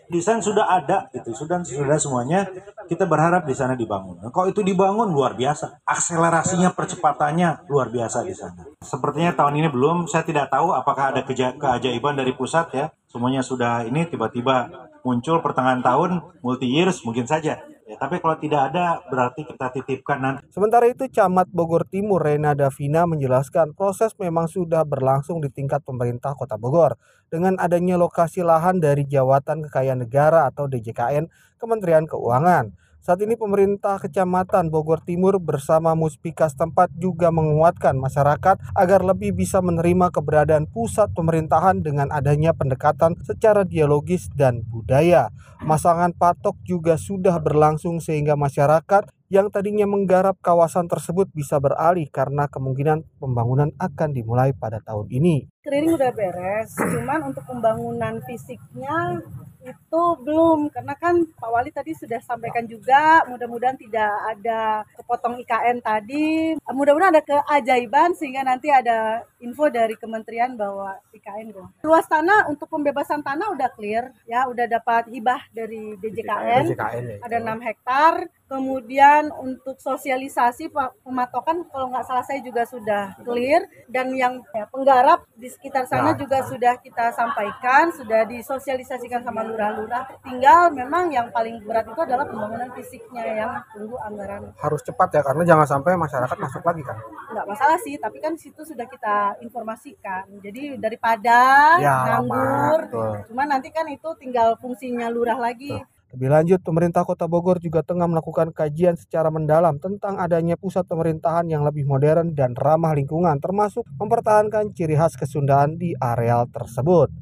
desain 0.09 0.41
sudah 0.41 0.67
ada 0.67 1.09
gitu. 1.13 1.33
Sudah 1.33 1.61
sudah 1.63 2.01
semuanya. 2.01 2.49
Kita 2.89 3.05
berharap 3.05 3.45
di 3.45 3.53
sana 3.53 3.77
dibangun. 3.77 4.19
Nah, 4.25 4.33
kalau 4.33 4.49
itu 4.49 4.65
dibangun? 4.65 5.13
Luar 5.13 5.37
biasa. 5.37 5.85
Akselerasinya 5.85 6.73
percepatannya 6.73 7.69
luar 7.69 7.93
biasa 7.93 8.25
di 8.25 8.33
sana. 8.33 8.65
Sepertinya 8.81 9.37
tahun 9.37 9.61
ini 9.61 9.69
belum. 9.69 10.09
Saya 10.09 10.25
tidak 10.25 10.49
tahu 10.49 10.73
apakah 10.73 11.13
ada 11.13 11.21
keajaiban 11.29 12.17
dari 12.17 12.33
pusat 12.33 12.73
ya. 12.73 12.87
Semuanya 13.09 13.45
sudah 13.45 13.85
ini 13.85 14.09
tiba-tiba 14.09 14.69
muncul 15.07 15.41
pertengahan 15.41 15.81
tahun 15.81 16.21
multi 16.45 16.69
years 16.69 17.01
mungkin 17.07 17.25
saja 17.25 17.57
Ya, 17.89 17.97
tapi 17.97 18.21
kalau 18.21 18.37
tidak 18.37 18.69
ada 18.69 19.01
berarti 19.09 19.49
kita 19.49 19.73
titipkan 19.73 20.21
nanti. 20.21 20.45
Sementara 20.53 20.85
itu 20.93 21.09
Camat 21.09 21.49
Bogor 21.49 21.89
Timur 21.89 22.21
Rena 22.21 22.53
Davina 22.53 23.09
menjelaskan 23.09 23.73
proses 23.73 24.13
memang 24.21 24.45
sudah 24.45 24.85
berlangsung 24.85 25.41
di 25.41 25.49
tingkat 25.49 25.81
pemerintah 25.89 26.37
Kota 26.37 26.61
Bogor 26.61 27.01
dengan 27.33 27.57
adanya 27.57 27.97
lokasi 27.97 28.45
lahan 28.45 28.77
dari 28.77 29.09
Jawatan 29.09 29.65
Kekayaan 29.65 30.05
Negara 30.05 30.45
atau 30.45 30.69
DJKN 30.69 31.33
Kementerian 31.57 32.05
Keuangan. 32.05 32.77
Saat 33.09 33.25
ini 33.25 33.41
pemerintah 33.41 33.97
Kecamatan 33.97 34.69
Bogor 34.69 35.01
Timur 35.01 35.41
bersama 35.41 35.97
Muspika 35.97 36.45
setempat 36.45 36.93
juga 37.01 37.33
menguatkan 37.33 37.97
masyarakat 37.97 38.61
agar 38.77 39.01
lebih 39.01 39.33
bisa 39.33 39.65
menerima 39.65 40.13
keberadaan 40.13 40.69
pusat 40.69 41.09
pemerintahan 41.17 41.81
dengan 41.81 42.13
adanya 42.13 42.53
pendekatan 42.53 43.17
secara 43.25 43.65
dialogis 43.65 44.29
dan 44.37 44.61
budaya. 44.69 45.33
Masangan 45.65 46.13
patok 46.13 46.61
juga 46.69 47.01
sudah 47.01 47.41
berlangsung 47.41 47.97
sehingga 48.05 48.37
masyarakat 48.37 49.09
yang 49.29 49.53
tadinya 49.53 49.85
menggarap 49.85 50.41
kawasan 50.41 50.89
tersebut 50.89 51.29
bisa 51.37 51.61
beralih 51.61 52.09
karena 52.09 52.49
kemungkinan 52.49 53.05
pembangunan 53.21 53.73
akan 53.77 54.17
dimulai 54.17 54.57
pada 54.57 54.81
tahun 54.81 55.09
ini. 55.13 55.49
Keliling 55.61 56.01
udah 56.01 56.13
beres, 56.17 56.73
cuman 56.73 57.29
untuk 57.29 57.45
pembangunan 57.45 58.25
fisiknya 58.25 59.21
itu 59.69 60.03
belum. 60.25 60.73
Karena 60.73 60.95
kan 60.97 61.15
Pak 61.37 61.51
Wali 61.51 61.69
tadi 61.69 61.93
sudah 61.93 62.17
sampaikan 62.25 62.65
juga 62.65 63.27
mudah-mudahan 63.29 63.77
tidak 63.77 64.13
ada 64.33 64.87
kepotong 64.97 65.37
IKN 65.45 65.85
tadi. 65.85 66.57
Mudah-mudahan 66.65 67.13
ada 67.13 67.23
keajaiban 67.25 68.17
sehingga 68.17 68.47
nanti 68.47 68.73
ada 68.73 69.27
info 69.45 69.69
dari 69.69 69.99
kementerian 69.99 70.57
bahwa 70.57 70.97
IKN 71.13 71.53
dong. 71.53 71.69
Luas 71.85 72.07
tanah 72.09 72.49
untuk 72.49 72.71
pembebasan 72.71 73.21
tanah 73.21 73.53
udah 73.53 73.69
clear 73.75 74.09
ya. 74.25 74.49
Udah 74.49 74.65
dapat 74.71 75.11
hibah 75.13 75.43
dari 75.53 75.99
DJKN, 76.01 76.65
DJKN 76.73 77.05
ya, 77.05 77.17
ada 77.27 77.37
6 77.43 77.69
hektar. 77.69 78.15
Kemudian 78.49 79.18
untuk 79.27 79.77
sosialisasi 79.83 80.71
pematokan 81.03 81.67
kalau 81.67 81.91
nggak 81.91 82.07
salah 82.07 82.23
saya 82.23 82.39
juga 82.39 82.63
sudah 82.63 83.19
clear 83.27 83.67
dan 83.91 84.15
yang 84.15 84.39
ya, 84.55 84.71
penggarap 84.71 85.27
di 85.35 85.51
sekitar 85.51 85.91
sana 85.91 86.15
ya. 86.15 86.23
juga 86.23 86.47
sudah 86.47 86.79
kita 86.79 87.11
sampaikan 87.11 87.91
sudah 87.91 88.23
disosialisasikan 88.31 89.27
sama 89.27 89.43
lurah-lurah. 89.43 90.07
Tinggal 90.23 90.71
memang 90.71 91.11
yang 91.11 91.35
paling 91.35 91.59
berat 91.67 91.91
itu 91.91 92.01
adalah 92.01 92.25
pembangunan 92.31 92.71
fisiknya 92.79 93.25
yang 93.27 93.53
tunggu 93.75 93.99
anggaran. 94.07 94.55
Harus 94.63 94.87
cepat 94.87 95.19
ya 95.19 95.23
karena 95.27 95.43
jangan 95.43 95.67
sampai 95.67 95.99
masyarakat 95.99 96.37
masuk 96.39 96.63
lagi 96.63 96.83
kan. 96.87 96.97
Enggak 97.35 97.47
masalah 97.51 97.79
sih, 97.83 97.99
tapi 97.99 98.23
kan 98.23 98.39
situ 98.39 98.63
sudah 98.63 98.87
kita 98.87 99.43
informasikan. 99.43 100.31
Jadi 100.39 100.79
daripada 100.79 101.77
ya, 101.83 101.97
nganggur, 102.15 102.81
cuman 103.27 103.47
nanti 103.59 103.75
kan 103.75 103.89
itu 103.91 104.09
tinggal 104.21 104.55
fungsinya 104.63 105.11
lurah 105.11 105.41
lagi. 105.41 105.75
Tuh. 105.75 105.98
Lebih 106.09 106.29
lanjut, 106.33 106.61
pemerintah 106.65 107.05
Kota 107.05 107.29
Bogor 107.29 107.61
juga 107.61 107.85
tengah 107.85 108.09
melakukan 108.09 108.49
kajian 108.49 108.97
secara 108.97 109.29
mendalam 109.29 109.77
tentang 109.77 110.17
adanya 110.17 110.57
pusat 110.57 110.89
pemerintahan 110.89 111.45
yang 111.53 111.61
lebih 111.69 111.85
modern 111.85 112.33
dan 112.33 112.57
ramah 112.57 112.97
lingkungan, 112.97 113.37
termasuk 113.45 113.85
mempertahankan 114.01 114.73
ciri 114.73 114.97
khas 114.97 115.21
kesundaan 115.21 115.77
di 115.77 115.93
areal 116.01 116.49
tersebut. 116.49 117.13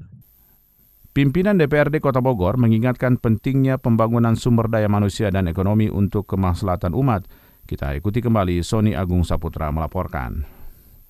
Pimpinan 1.11 1.59
DPRD 1.59 1.99
Kota 1.99 2.23
Bogor 2.23 2.61
mengingatkan 2.63 3.19
pentingnya 3.19 3.81
pembangunan 3.81 4.39
sumber 4.39 4.71
daya 4.71 4.87
manusia 4.87 5.35
dan 5.35 5.51
ekonomi 5.51 5.91
untuk 5.91 6.31
kemaslahatan 6.31 6.95
umat. 6.95 7.27
Kita 7.67 7.91
ikuti 7.97 8.23
kembali 8.23 8.63
Sony 8.63 8.95
Agung 8.95 9.27
Saputra 9.27 9.73
melaporkan. 9.75 10.56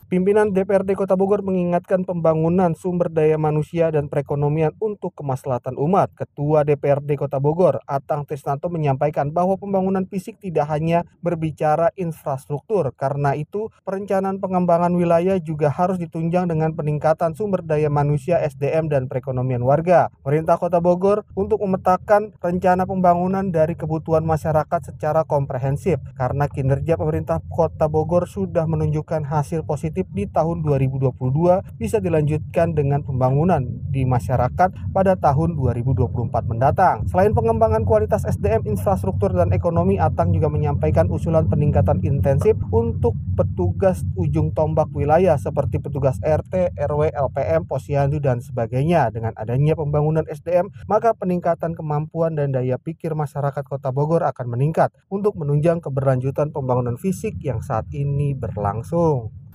Pimpinan 0.06 0.54
DPRD 0.54 0.94
Kota 0.94 1.18
Bogor 1.18 1.42
mengingatkan 1.42 2.06
pembangunan 2.06 2.78
sumber 2.78 3.10
daya 3.10 3.34
manusia 3.42 3.90
dan 3.90 4.06
perekonomian 4.06 4.70
untuk 4.78 5.10
kemaslahatan 5.18 5.75
umat. 5.75 6.14
Ketua 6.14 6.62
DPRD 6.62 7.18
Kota 7.18 7.42
Bogor, 7.42 7.82
Atang 7.90 8.22
Trisnanto 8.22 8.70
menyampaikan 8.70 9.34
bahwa 9.34 9.58
pembangunan 9.58 10.06
fisik 10.06 10.38
tidak 10.38 10.70
hanya 10.70 11.02
berbicara 11.26 11.90
infrastruktur. 11.98 12.94
Karena 12.94 13.34
itu, 13.34 13.75
perencanaan 13.82 14.38
pengembangan 14.38 14.94
wilayah 14.94 15.42
juga 15.42 15.75
harus 15.75 15.98
ditunjang 15.98 16.46
dengan 16.46 16.70
peningkatan 16.78 17.34
sumber 17.34 17.66
daya 17.66 17.90
manusia, 17.90 18.38
SDM, 18.38 18.86
dan 18.86 19.10
perekonomian 19.10 19.66
warga. 19.66 20.14
Pemerintah 20.22 20.54
Kota 20.54 20.78
Bogor 20.78 21.26
untuk 21.34 21.58
memetakan 21.66 22.30
rencana 22.38 22.86
pembangunan 22.86 23.50
dari 23.50 23.75
kebutuhan 23.75 24.22
masyarakat 24.22 24.94
secara 24.94 25.26
komprehensif. 25.26 25.98
Karena 26.14 26.46
kinerja 26.46 26.94
pemerintah 26.94 27.42
Kota 27.50 27.90
Bogor 27.90 28.30
sudah 28.30 28.70
menunjukkan 28.70 29.26
hasil 29.26 29.66
positif 29.66 29.95
positif 29.96 30.12
di 30.12 30.28
tahun 30.28 30.60
2022 30.60 31.80
bisa 31.80 31.96
dilanjutkan 32.04 32.76
dengan 32.76 33.00
pembangunan 33.00 33.64
di 33.88 34.04
masyarakat 34.04 34.92
pada 34.92 35.16
tahun 35.16 35.56
2024 35.56 36.52
mendatang. 36.52 37.08
Selain 37.08 37.32
pengembangan 37.32 37.88
kualitas 37.88 38.28
SDM, 38.28 38.68
infrastruktur, 38.68 39.32
dan 39.32 39.56
ekonomi, 39.56 39.96
Atang 39.96 40.36
juga 40.36 40.52
menyampaikan 40.52 41.08
usulan 41.08 41.48
peningkatan 41.48 42.04
intensif 42.04 42.60
untuk 42.68 43.16
petugas 43.40 44.04
ujung 44.20 44.52
tombak 44.52 44.92
wilayah 44.92 45.40
seperti 45.40 45.80
petugas 45.80 46.20
RT, 46.20 46.76
RW, 46.76 47.16
LPM, 47.16 47.64
posyandu, 47.64 48.20
dan 48.20 48.44
sebagainya. 48.44 49.08
Dengan 49.08 49.32
adanya 49.32 49.80
pembangunan 49.80 50.28
SDM, 50.28 50.68
maka 50.84 51.16
peningkatan 51.16 51.72
kemampuan 51.72 52.36
dan 52.36 52.52
daya 52.52 52.76
pikir 52.76 53.16
masyarakat 53.16 53.64
Kota 53.64 53.88
Bogor 53.96 54.28
akan 54.28 54.60
meningkat 54.60 54.92
untuk 55.08 55.40
menunjang 55.40 55.80
keberlanjutan 55.80 56.52
pembangunan 56.52 57.00
fisik 57.00 57.40
yang 57.40 57.64
saat 57.64 57.88
ini 57.96 58.36
berlangsung. 58.36 59.45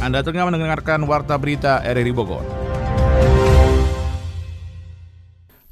Anda 0.00 0.24
tengah 0.24 0.48
mendengarkan 0.48 1.04
Warta 1.04 1.36
Berita 1.36 1.84
RRI 1.84 2.16
Bogor. 2.16 2.40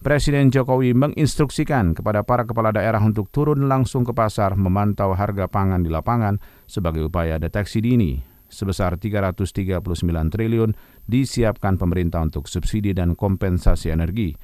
Presiden 0.05 0.53
Jokowi 0.53 0.93
menginstruksikan 0.93 1.97
kepada 1.97 2.21
para 2.29 2.45
kepala 2.45 2.69
daerah 2.69 3.01
untuk 3.01 3.33
turun 3.33 3.73
langsung 3.73 4.05
ke 4.05 4.13
pasar 4.13 4.53
memantau 4.53 5.17
harga 5.17 5.49
pangan 5.49 5.81
di 5.81 5.89
lapangan 5.89 6.37
sebagai 6.69 7.09
upaya 7.09 7.41
deteksi 7.41 7.81
dini. 7.81 8.21
Sebesar 8.53 9.01
339 9.01 9.81
triliun 10.29 10.77
disiapkan 11.09 11.81
pemerintah 11.81 12.21
untuk 12.21 12.53
subsidi 12.53 12.93
dan 12.93 13.17
kompensasi 13.17 13.89
energi. 13.89 14.37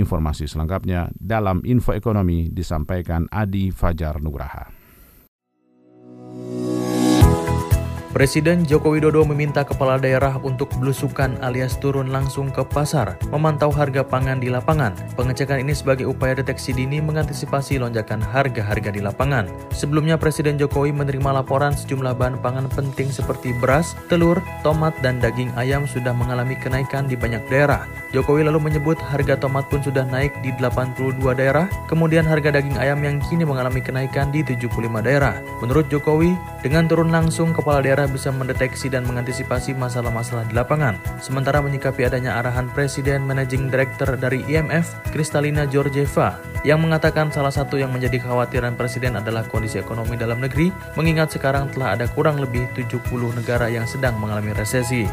Informasi 0.00 0.48
selengkapnya 0.48 1.12
dalam 1.12 1.60
Info 1.68 1.92
Ekonomi 1.92 2.48
disampaikan 2.48 3.28
Adi 3.28 3.68
Fajar 3.68 4.16
Nugraha. 4.24 4.72
Presiden 8.16 8.64
Joko 8.64 8.96
Widodo 8.96 9.28
meminta 9.28 9.60
kepala 9.60 10.00
daerah 10.00 10.40
untuk 10.40 10.72
belusukan 10.80 11.36
alias 11.44 11.76
turun 11.76 12.08
langsung 12.08 12.48
ke 12.48 12.64
pasar, 12.64 13.20
memantau 13.28 13.68
harga 13.68 14.00
pangan 14.00 14.40
di 14.40 14.48
lapangan. 14.48 14.96
Pengecekan 15.20 15.60
ini 15.60 15.76
sebagai 15.76 16.08
upaya 16.08 16.32
deteksi 16.32 16.72
dini 16.72 16.96
mengantisipasi 17.04 17.76
lonjakan 17.76 18.24
harga-harga 18.24 18.88
di 18.88 19.04
lapangan. 19.04 19.52
Sebelumnya 19.68 20.16
Presiden 20.16 20.56
Jokowi 20.56 20.96
menerima 20.96 21.44
laporan 21.44 21.76
sejumlah 21.76 22.16
bahan 22.16 22.40
pangan 22.40 22.72
penting 22.72 23.12
seperti 23.12 23.52
beras, 23.60 23.92
telur, 24.08 24.40
tomat, 24.64 24.96
dan 25.04 25.20
daging 25.20 25.52
ayam 25.60 25.84
sudah 25.84 26.16
mengalami 26.16 26.56
kenaikan 26.56 27.04
di 27.04 27.20
banyak 27.20 27.44
daerah. 27.52 27.84
Jokowi 28.16 28.48
lalu 28.48 28.72
menyebut 28.72 28.96
harga 28.96 29.36
tomat 29.36 29.68
pun 29.68 29.84
sudah 29.84 30.08
naik 30.08 30.32
di 30.40 30.56
82 30.56 31.20
daerah, 31.36 31.68
kemudian 31.84 32.24
harga 32.24 32.48
daging 32.48 32.80
ayam 32.80 32.96
yang 33.04 33.20
kini 33.28 33.44
mengalami 33.44 33.84
kenaikan 33.84 34.32
di 34.32 34.40
75 34.40 35.04
daerah. 35.04 35.36
Menurut 35.60 35.84
Jokowi, 35.92 36.32
dengan 36.64 36.88
turun 36.88 37.12
langsung 37.12 37.52
kepala 37.52 37.84
daerah 37.84 38.05
bisa 38.08 38.32
mendeteksi 38.32 38.88
dan 38.88 39.04
mengantisipasi 39.04 39.76
masalah-masalah 39.76 40.46
di 40.48 40.54
lapangan. 40.54 40.98
Sementara 41.18 41.60
menyikapi 41.60 42.06
adanya 42.06 42.38
arahan 42.40 42.70
Presiden 42.72 43.26
Managing 43.26 43.68
Director 43.68 44.16
dari 44.16 44.42
IMF, 44.48 44.94
Kristalina 45.10 45.66
Georgieva, 45.68 46.38
yang 46.66 46.82
mengatakan 46.82 47.30
salah 47.30 47.52
satu 47.52 47.78
yang 47.78 47.90
menjadi 47.90 48.22
kekhawatiran 48.22 48.74
Presiden 48.74 49.18
adalah 49.18 49.46
kondisi 49.46 49.78
ekonomi 49.82 50.14
dalam 50.14 50.42
negeri, 50.42 50.70
mengingat 50.94 51.34
sekarang 51.34 51.70
telah 51.74 51.94
ada 51.98 52.06
kurang 52.10 52.38
lebih 52.42 52.66
70 52.74 53.02
negara 53.36 53.66
yang 53.70 53.84
sedang 53.84 54.18
mengalami 54.18 54.54
resesi. 54.54 55.06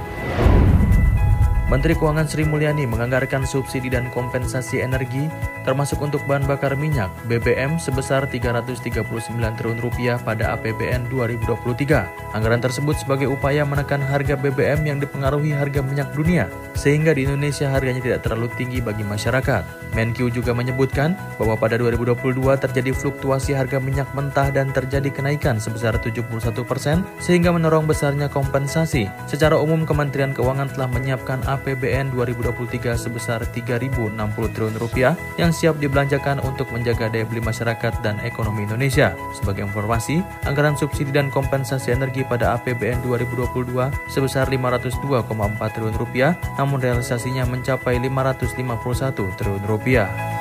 Menteri 1.71 1.95
Keuangan 1.95 2.27
Sri 2.27 2.43
Mulyani 2.43 2.83
menganggarkan 2.83 3.47
subsidi 3.47 3.87
dan 3.87 4.11
kompensasi 4.11 4.83
energi 4.83 5.31
termasuk 5.63 6.03
untuk 6.03 6.19
bahan 6.27 6.43
bakar 6.43 6.75
minyak 6.75 7.07
BBM 7.31 7.79
sebesar 7.79 8.27
339 8.27 8.99
triliun 9.31 9.79
rupiah 9.79 10.19
pada 10.19 10.59
APBN 10.59 11.07
2023. 11.07 12.35
Anggaran 12.35 12.59
tersebut 12.59 12.99
sebagai 12.99 13.31
upaya 13.31 13.63
menekan 13.63 14.03
harga 14.03 14.35
BBM 14.35 14.83
yang 14.83 14.97
dipengaruhi 14.99 15.55
harga 15.55 15.79
minyak 15.79 16.11
dunia 16.11 16.51
sehingga 16.75 17.15
di 17.15 17.23
Indonesia 17.23 17.71
harganya 17.71 18.03
tidak 18.03 18.27
terlalu 18.27 18.51
tinggi 18.59 18.83
bagi 18.83 19.07
masyarakat. 19.07 19.63
Menkyu 19.95 20.27
juga 20.33 20.51
menyebutkan 20.51 21.15
bahwa 21.39 21.55
pada 21.55 21.79
2022 21.79 22.43
terjadi 22.59 22.91
fluktuasi 22.91 23.55
harga 23.55 23.77
minyak 23.79 24.09
mentah 24.11 24.49
dan 24.51 24.73
terjadi 24.73 25.07
kenaikan 25.13 25.61
sebesar 25.61 25.95
71 26.01 26.27
persen 26.65 27.05
sehingga 27.23 27.53
mendorong 27.53 27.87
besarnya 27.87 28.27
kompensasi. 28.27 29.07
Secara 29.29 29.55
umum 29.55 29.85
Kementerian 29.87 30.33
Keuangan 30.33 30.73
telah 30.73 30.89
menyiapkan 30.89 31.45
APBN 31.53 32.11
2023 32.17 32.97
sebesar 32.97 33.45
3.060 33.45 34.13
triliun 34.53 34.77
rupiah 34.81 35.13
yang 35.37 35.53
siap 35.53 35.77
dibelanjakan 35.77 36.41
untuk 36.41 36.73
menjaga 36.73 37.13
daya 37.13 37.29
beli 37.29 37.45
masyarakat 37.45 37.93
dan 38.01 38.17
ekonomi 38.25 38.65
Indonesia. 38.65 39.13
Sebagai 39.37 39.69
informasi, 39.69 40.25
anggaran 40.49 40.73
subsidi 40.73 41.13
dan 41.13 41.29
kompensasi 41.29 41.93
energi 41.93 42.25
pada 42.25 42.57
APBN 42.57 43.05
2022 43.05 43.93
sebesar 44.09 44.49
502,4 44.49 45.29
triliun 45.77 45.97
rupiah, 46.01 46.33
namun 46.57 46.81
realisasinya 46.81 47.45
mencapai 47.45 48.01
551 48.01 49.37
triliun 49.37 49.65
rupiah. 49.69 50.32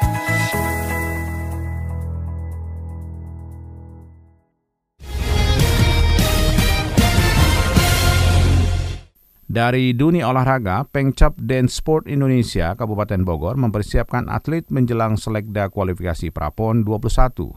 Dari 9.53 9.93
dunia 9.93 10.33
olahraga, 10.33 10.89
Pengcap 10.89 11.37
Dance 11.37 11.77
Sport 11.77 12.09
Indonesia 12.09 12.73
Kabupaten 12.73 13.21
Bogor 13.21 13.61
mempersiapkan 13.61 14.33
atlet 14.33 14.65
menjelang 14.73 15.21
selekda 15.21 15.69
kualifikasi 15.69 16.33
Prapon 16.33 16.89
21. 16.89 17.53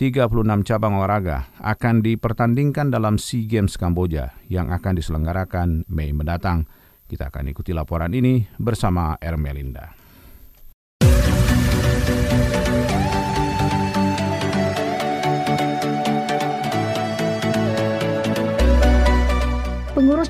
36 0.00 0.24
cabang 0.64 0.96
olahraga 0.96 1.52
akan 1.60 2.00
dipertandingkan 2.00 2.88
dalam 2.88 3.20
SEA 3.20 3.44
Games 3.44 3.76
Kamboja 3.76 4.32
yang 4.48 4.72
akan 4.72 4.96
diselenggarakan 4.96 5.84
Mei 5.92 6.16
mendatang. 6.16 6.64
Kita 7.04 7.28
akan 7.28 7.52
ikuti 7.52 7.76
laporan 7.76 8.16
ini 8.16 8.48
bersama 8.56 9.20
Ermelinda. 9.20 9.92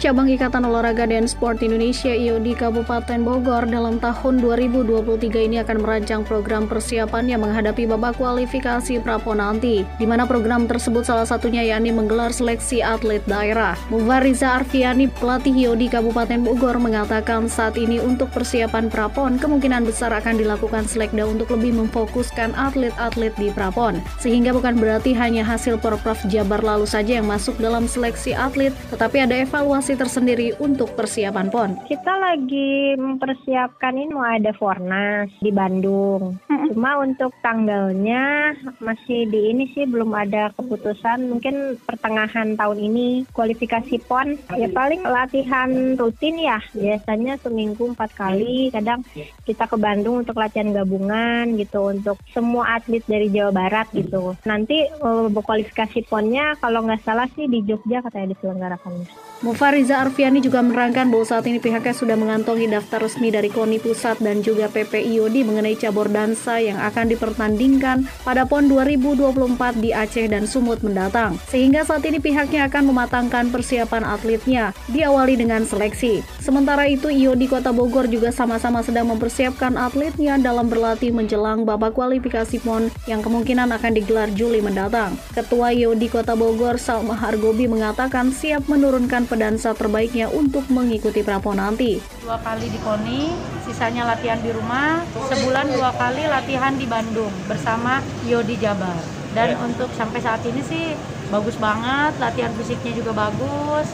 Cabang 0.04 0.28
Ikatan 0.28 0.68
Olahraga 0.68 1.08
dan 1.08 1.24
Sport 1.24 1.64
Indonesia 1.64 2.12
IOD 2.12 2.60
Kabupaten 2.60 3.24
Bogor 3.24 3.64
dalam 3.64 3.96
tahun 3.96 4.36
2023 4.36 5.48
ini 5.48 5.64
akan 5.64 5.80
merancang 5.80 6.28
program 6.28 6.68
persiapan 6.68 7.24
yang 7.24 7.40
menghadapi 7.40 7.88
babak 7.88 8.20
kualifikasi 8.20 9.00
Prapo 9.00 9.32
nanti, 9.32 9.80
di 9.96 10.04
mana 10.04 10.28
program 10.28 10.68
tersebut 10.68 11.08
salah 11.08 11.24
satunya 11.24 11.64
yakni 11.64 11.88
menggelar 11.88 12.36
seleksi 12.36 12.84
atlet 12.84 13.24
daerah. 13.24 13.80
Mufariza 13.88 14.60
Arfiani, 14.60 15.08
pelatih 15.08 15.72
IOD 15.72 15.88
Kabupaten 15.88 16.44
Bogor, 16.44 16.76
mengatakan 16.76 17.48
saat 17.48 17.80
ini 17.80 17.96
untuk 17.96 18.28
persiapan 18.28 18.92
Prapon 18.92 19.40
kemungkinan 19.40 19.88
besar 19.88 20.12
akan 20.12 20.36
dilakukan 20.36 20.84
selekda 20.84 21.24
untuk 21.24 21.56
lebih 21.56 21.80
memfokuskan 21.80 22.52
atlet-atlet 22.52 23.32
di 23.40 23.48
Prapon, 23.56 24.04
sehingga 24.20 24.52
bukan 24.52 24.76
berarti 24.76 25.16
hanya 25.16 25.40
hasil 25.48 25.80
Porprov 25.80 26.20
Jabar 26.28 26.60
lalu 26.60 26.84
saja 26.84 27.24
yang 27.24 27.24
masuk 27.24 27.56
dalam 27.56 27.88
seleksi 27.88 28.36
atlet, 28.36 28.76
tetapi 28.92 29.24
ada 29.24 29.40
evaluasi 29.40 29.93
tersendiri 29.96 30.54
untuk 30.58 30.92
persiapan 30.98 31.48
PON? 31.50 31.70
Kita 31.86 32.12
lagi 32.18 32.98
mempersiapkan 32.98 33.94
ini 33.94 34.10
mau 34.10 34.26
ada 34.26 34.50
Fornas 34.54 35.30
di 35.38 35.50
Bandung. 35.54 36.38
Cuma 36.74 36.98
untuk 37.02 37.30
tanggalnya 37.44 38.54
masih 38.82 39.28
di 39.30 39.54
ini 39.54 39.70
sih 39.72 39.86
belum 39.86 40.10
ada 40.14 40.50
keputusan. 40.58 41.30
Mungkin 41.30 41.78
pertengahan 41.86 42.58
tahun 42.58 42.78
ini 42.78 43.28
kualifikasi 43.30 44.00
PON. 44.10 44.36
Ya 44.58 44.68
paling 44.70 45.06
latihan 45.06 45.94
rutin 45.94 46.40
ya. 46.40 46.58
Biasanya 46.74 47.38
seminggu 47.40 47.94
empat 47.94 48.14
kali. 48.18 48.74
Kadang 48.74 49.06
kita 49.44 49.68
ke 49.68 49.76
Bandung 49.78 50.26
untuk 50.26 50.38
latihan 50.40 50.72
gabungan 50.74 51.54
gitu 51.60 51.92
untuk 51.92 52.16
semua 52.32 52.80
atlet 52.80 53.04
dari 53.06 53.30
Jawa 53.30 53.54
Barat 53.54 53.86
gitu. 53.94 54.34
Nanti 54.48 54.88
uh, 55.00 55.28
kualifikasi 55.30 56.06
PON-nya 56.08 56.58
kalau 56.58 56.82
nggak 56.82 57.04
salah 57.04 57.28
sih 57.36 57.46
di 57.46 57.60
Jogja 57.62 58.00
katanya 58.00 58.32
diselenggarakan. 58.34 59.04
Mufariza 59.44 60.00
Arfiani 60.00 60.40
juga 60.40 60.64
menerangkan 60.64 61.12
bahwa 61.12 61.28
saat 61.28 61.44
ini 61.44 61.60
pihaknya 61.60 61.92
sudah 61.92 62.16
mengantongi 62.16 62.64
daftar 62.64 63.04
resmi 63.04 63.28
dari 63.28 63.52
KONI 63.52 63.76
Pusat 63.76 64.24
dan 64.24 64.40
juga 64.40 64.72
PPIOD 64.72 65.44
mengenai 65.44 65.76
cabur 65.76 66.08
dansa 66.08 66.64
yang 66.64 66.80
akan 66.80 67.12
dipertandingkan 67.12 68.08
pada 68.24 68.48
PON 68.48 68.72
2024 68.72 69.84
di 69.84 69.92
Aceh 69.92 70.32
dan 70.32 70.48
Sumut 70.48 70.80
mendatang. 70.80 71.36
Sehingga 71.52 71.84
saat 71.84 72.08
ini 72.08 72.24
pihaknya 72.24 72.72
akan 72.72 72.88
mematangkan 72.88 73.52
persiapan 73.52 74.08
atletnya, 74.16 74.72
diawali 74.88 75.36
dengan 75.36 75.68
seleksi. 75.68 76.24
Sementara 76.40 76.88
itu, 76.88 77.12
IOD 77.12 77.44
Kota 77.52 77.68
Bogor 77.68 78.08
juga 78.08 78.32
sama-sama 78.32 78.80
sedang 78.80 79.12
mempersiapkan 79.12 79.76
atletnya 79.76 80.40
dalam 80.40 80.72
berlatih 80.72 81.12
menjelang 81.12 81.68
babak 81.68 81.92
kualifikasi 81.92 82.64
PON 82.64 82.88
yang 83.04 83.20
kemungkinan 83.20 83.68
akan 83.76 83.92
digelar 83.92 84.32
Juli 84.32 84.64
mendatang. 84.64 85.20
Ketua 85.36 85.76
IOD 85.76 86.08
Kota 86.08 86.32
Bogor, 86.32 86.80
Salma 86.80 87.12
Hargobi 87.12 87.68
mengatakan 87.68 88.32
siap 88.32 88.64
menurunkan 88.72 89.33
pedansa 89.34 89.74
terbaiknya 89.74 90.30
untuk 90.30 90.62
mengikuti 90.70 91.26
Prapon 91.26 91.58
nanti. 91.58 91.98
Dua 92.22 92.38
kali 92.38 92.70
di 92.70 92.78
KONI, 92.78 93.34
sisanya 93.66 94.06
latihan 94.06 94.38
di 94.38 94.54
rumah, 94.54 95.02
sebulan 95.26 95.74
dua 95.74 95.90
kali 95.98 96.22
latihan 96.30 96.78
di 96.78 96.86
Bandung 96.86 97.34
bersama 97.50 97.98
Yodi 98.30 98.54
Jabar. 98.62 99.02
Dan 99.34 99.58
untuk 99.58 99.90
sampai 99.98 100.22
saat 100.22 100.46
ini 100.46 100.62
sih 100.62 100.94
bagus 101.34 101.58
banget, 101.58 102.14
latihan 102.22 102.54
fisiknya 102.54 102.94
juga 102.94 103.10
bagus, 103.26 103.90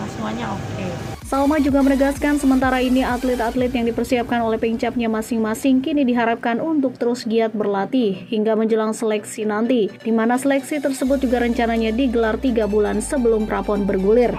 nah, 0.00 0.08
semuanya 0.08 0.56
oke. 0.56 0.64
Okay. 0.72 1.17
Salma 1.28 1.60
juga 1.60 1.84
menegaskan 1.84 2.40
sementara 2.40 2.80
ini 2.80 3.04
atlet-atlet 3.04 3.68
yang 3.68 3.84
dipersiapkan 3.92 4.40
oleh 4.40 4.56
pengcapnya 4.56 5.12
masing-masing 5.12 5.84
kini 5.84 6.00
diharapkan 6.08 6.56
untuk 6.56 6.96
terus 6.96 7.28
giat 7.28 7.52
berlatih 7.52 8.16
hingga 8.32 8.56
menjelang 8.56 8.96
seleksi 8.96 9.44
nanti, 9.44 9.92
di 9.92 10.08
mana 10.08 10.40
seleksi 10.40 10.80
tersebut 10.80 11.20
juga 11.20 11.44
rencananya 11.44 11.92
digelar 11.92 12.40
tiga 12.40 12.64
bulan 12.64 13.04
sebelum 13.04 13.44
prapon 13.44 13.84
bergulir. 13.84 14.32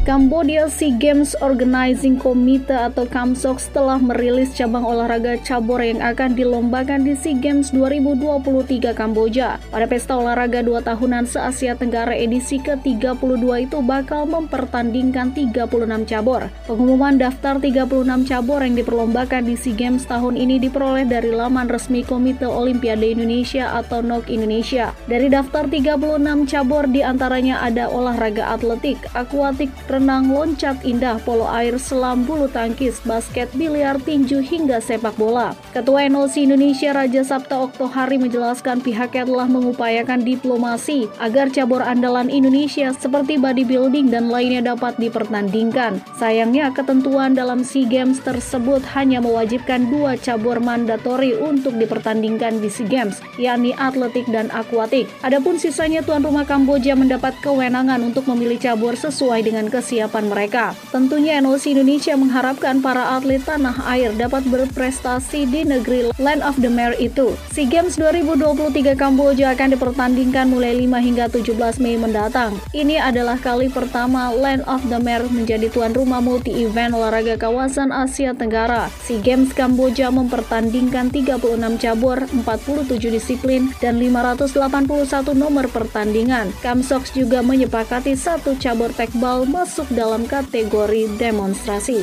Cambodia 0.00 0.64
Sea 0.72 0.96
Games 0.96 1.36
Organizing 1.44 2.16
Committee 2.16 2.72
atau 2.72 3.04
KAMSOX 3.04 3.68
telah 3.68 4.00
merilis 4.00 4.48
cabang 4.56 4.80
olahraga 4.80 5.36
cabur 5.44 5.76
yang 5.84 6.00
akan 6.00 6.32
dilombakan 6.32 7.04
di 7.04 7.12
SEA 7.12 7.36
Games 7.36 7.68
2023 7.68 8.96
Kamboja. 8.96 9.60
Pada 9.68 9.84
pesta 9.84 10.16
olahraga 10.16 10.64
dua 10.64 10.80
tahunan 10.80 11.28
se-Asia 11.28 11.76
Tenggara 11.76 12.16
edisi 12.16 12.56
ke-32 12.64 13.44
itu 13.68 13.84
bakal 13.84 14.24
mempertandingkan 14.24 15.36
36 15.36 15.68
cabur. 16.08 16.48
Pengumuman 16.64 17.20
daftar 17.20 17.60
36 17.60 18.24
cabur 18.24 18.64
yang 18.64 18.80
diperlombakan 18.80 19.52
di 19.52 19.52
SEA 19.52 19.76
Games 19.76 20.08
tahun 20.08 20.40
ini 20.40 20.64
diperoleh 20.64 21.04
dari 21.04 21.28
laman 21.28 21.68
resmi 21.68 22.00
Komite 22.08 22.48
Olimpiade 22.48 23.04
Indonesia 23.04 23.76
atau 23.76 24.00
NOC 24.00 24.32
Indonesia. 24.32 24.96
Dari 25.04 25.28
daftar 25.28 25.68
36 25.68 26.48
cabur 26.48 26.88
di 26.88 27.04
antaranya 27.04 27.60
ada 27.60 27.92
olahraga 27.92 28.56
atletik, 28.56 28.96
akuatik, 29.12 29.68
renang, 29.90 30.30
loncat 30.30 30.78
indah, 30.86 31.18
polo 31.26 31.50
air, 31.50 31.74
selam, 31.74 32.22
bulu 32.22 32.46
tangkis, 32.46 33.02
basket, 33.02 33.50
biliar, 33.58 33.98
tinju, 33.98 34.38
hingga 34.38 34.78
sepak 34.78 35.18
bola. 35.18 35.52
Ketua 35.74 36.06
NOC 36.06 36.46
Indonesia 36.46 36.94
Raja 36.94 37.26
Sabta 37.26 37.66
Oktohari 37.66 38.22
menjelaskan 38.22 38.78
pihaknya 38.78 39.26
telah 39.26 39.50
mengupayakan 39.50 40.22
diplomasi 40.22 41.10
agar 41.18 41.50
cabur 41.50 41.82
andalan 41.82 42.30
Indonesia 42.30 42.94
seperti 42.94 43.34
bodybuilding 43.34 44.14
dan 44.14 44.30
lainnya 44.30 44.70
dapat 44.70 44.94
dipertandingkan. 45.02 45.98
Sayangnya 46.14 46.70
ketentuan 46.70 47.34
dalam 47.34 47.66
SEA 47.66 47.90
Games 47.90 48.22
tersebut 48.22 48.86
hanya 48.94 49.18
mewajibkan 49.18 49.90
dua 49.90 50.14
cabur 50.14 50.62
mandatori 50.62 51.34
untuk 51.34 51.74
dipertandingkan 51.74 52.62
di 52.62 52.70
SEA 52.70 52.86
Games, 52.86 53.18
yakni 53.42 53.74
atletik 53.74 54.30
dan 54.30 54.46
akuatik. 54.54 55.10
Adapun 55.26 55.58
sisanya 55.58 56.06
tuan 56.06 56.22
rumah 56.22 56.46
Kamboja 56.46 56.94
mendapat 56.94 57.34
kewenangan 57.42 57.98
untuk 58.06 58.30
memilih 58.30 58.62
cabur 58.62 58.94
sesuai 58.94 59.42
dengan 59.42 59.66
ke 59.66 59.79
kesiapan 59.80 60.28
mereka. 60.28 60.76
Tentunya 60.92 61.40
NOC 61.40 61.72
Indonesia 61.72 62.12
mengharapkan 62.14 62.84
para 62.84 63.16
atlet 63.16 63.40
tanah 63.40 63.80
air 63.88 64.12
dapat 64.12 64.44
berprestasi 64.46 65.48
di 65.48 65.64
negeri 65.64 66.12
Land 66.20 66.44
of 66.44 66.60
the 66.60 66.68
Mare 66.68 66.94
itu. 67.00 67.32
SEA 67.48 67.64
Games 67.64 67.96
2023 67.96 68.92
Kamboja 68.94 69.56
akan 69.56 69.72
dipertandingkan 69.74 70.52
mulai 70.52 70.76
5 70.76 71.00
hingga 71.00 71.24
17 71.32 71.80
Mei 71.80 71.96
mendatang. 71.96 72.60
Ini 72.76 73.00
adalah 73.00 73.40
kali 73.40 73.72
pertama 73.72 74.28
Land 74.28 74.68
of 74.68 74.84
the 74.92 75.00
Mare 75.00 75.24
menjadi 75.32 75.72
tuan 75.72 75.96
rumah 75.96 76.20
multi-event 76.20 76.92
olahraga 76.92 77.40
kawasan 77.40 77.88
Asia 77.88 78.36
Tenggara. 78.36 78.92
SEA 79.08 79.24
Games 79.24 79.56
Kamboja 79.56 80.12
mempertandingkan 80.12 81.08
36 81.08 81.40
cabur, 81.80 82.28
47 82.28 83.08
disiplin, 83.08 83.72
dan 83.80 83.96
581 83.96 85.32
nomor 85.32 85.64
pertandingan. 85.72 86.52
Kamsox 86.60 87.16
juga 87.16 87.40
menyepakati 87.40 88.12
satu 88.12 88.52
cabur 88.60 88.92
tekbal 88.92 89.48
masuk 89.48 89.69
dalam 89.94 90.26
kategori 90.26 91.14
demonstrasi. 91.14 92.02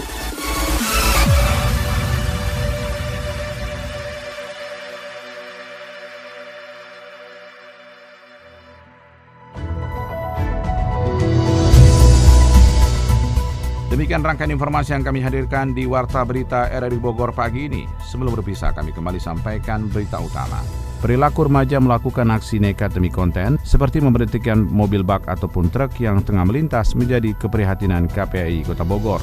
Demikian 14.07 14.23
rangkaian 14.23 14.55
informasi 14.55 14.95
yang 14.95 15.03
kami 15.03 15.19
hadirkan 15.19 15.75
di 15.75 15.83
Warta 15.83 16.23
Berita 16.23 16.71
RRI 16.71 16.95
Bogor 16.95 17.35
pagi 17.35 17.67
ini. 17.67 17.83
Sebelum 17.99 18.39
berpisah 18.39 18.71
kami 18.71 18.95
kembali 18.95 19.19
sampaikan 19.19 19.91
berita 19.91 20.23
utama. 20.23 20.63
Perilaku 21.03 21.51
remaja 21.51 21.75
melakukan 21.75 22.31
aksi 22.31 22.63
nekat 22.63 22.95
demi 22.95 23.11
konten, 23.11 23.59
seperti 23.67 23.99
memberhentikan 23.99 24.63
mobil 24.63 25.03
bak 25.03 25.27
ataupun 25.27 25.67
truk 25.67 25.99
yang 25.99 26.23
tengah 26.23 26.47
melintas 26.47 26.95
menjadi 26.95 27.35
keprihatinan 27.35 28.07
KPI 28.07 28.71
Kota 28.71 28.87
Bogor. 28.87 29.19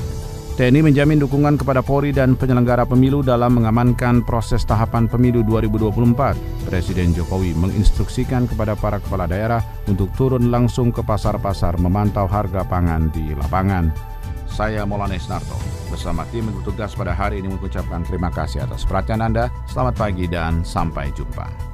TNI 0.61 0.85
menjamin 0.85 1.17
dukungan 1.17 1.57
kepada 1.57 1.81
Polri 1.81 2.13
dan 2.13 2.37
penyelenggara 2.37 2.85
pemilu 2.85 3.25
dalam 3.25 3.57
mengamankan 3.57 4.21
proses 4.21 4.69
tahapan 4.69 5.09
pemilu 5.09 5.41
2024. 5.49 6.69
Presiden 6.69 7.17
Jokowi 7.17 7.57
menginstruksikan 7.57 8.53
kepada 8.53 8.77
para 8.77 9.01
kepala 9.01 9.25
daerah 9.25 9.65
untuk 9.89 10.13
turun 10.13 10.53
langsung 10.53 10.93
ke 10.93 11.01
pasar-pasar 11.01 11.81
memantau 11.81 12.29
harga 12.29 12.69
pangan 12.69 13.09
di 13.09 13.33
lapangan. 13.33 14.14
Saya 14.55 14.87
Maulana 14.87 15.19
Narto 15.19 15.59
bersama 15.91 16.23
tim 16.31 16.47
yang 16.47 16.55
bertugas 16.63 16.95
pada 16.95 17.11
hari 17.11 17.43
ini 17.43 17.51
mengucapkan 17.51 18.07
terima 18.07 18.31
kasih 18.31 18.63
atas 18.63 18.87
perhatian 18.87 19.19
Anda. 19.19 19.51
Selamat 19.67 19.99
pagi 19.99 20.31
dan 20.31 20.63
sampai 20.63 21.11
jumpa. 21.11 21.74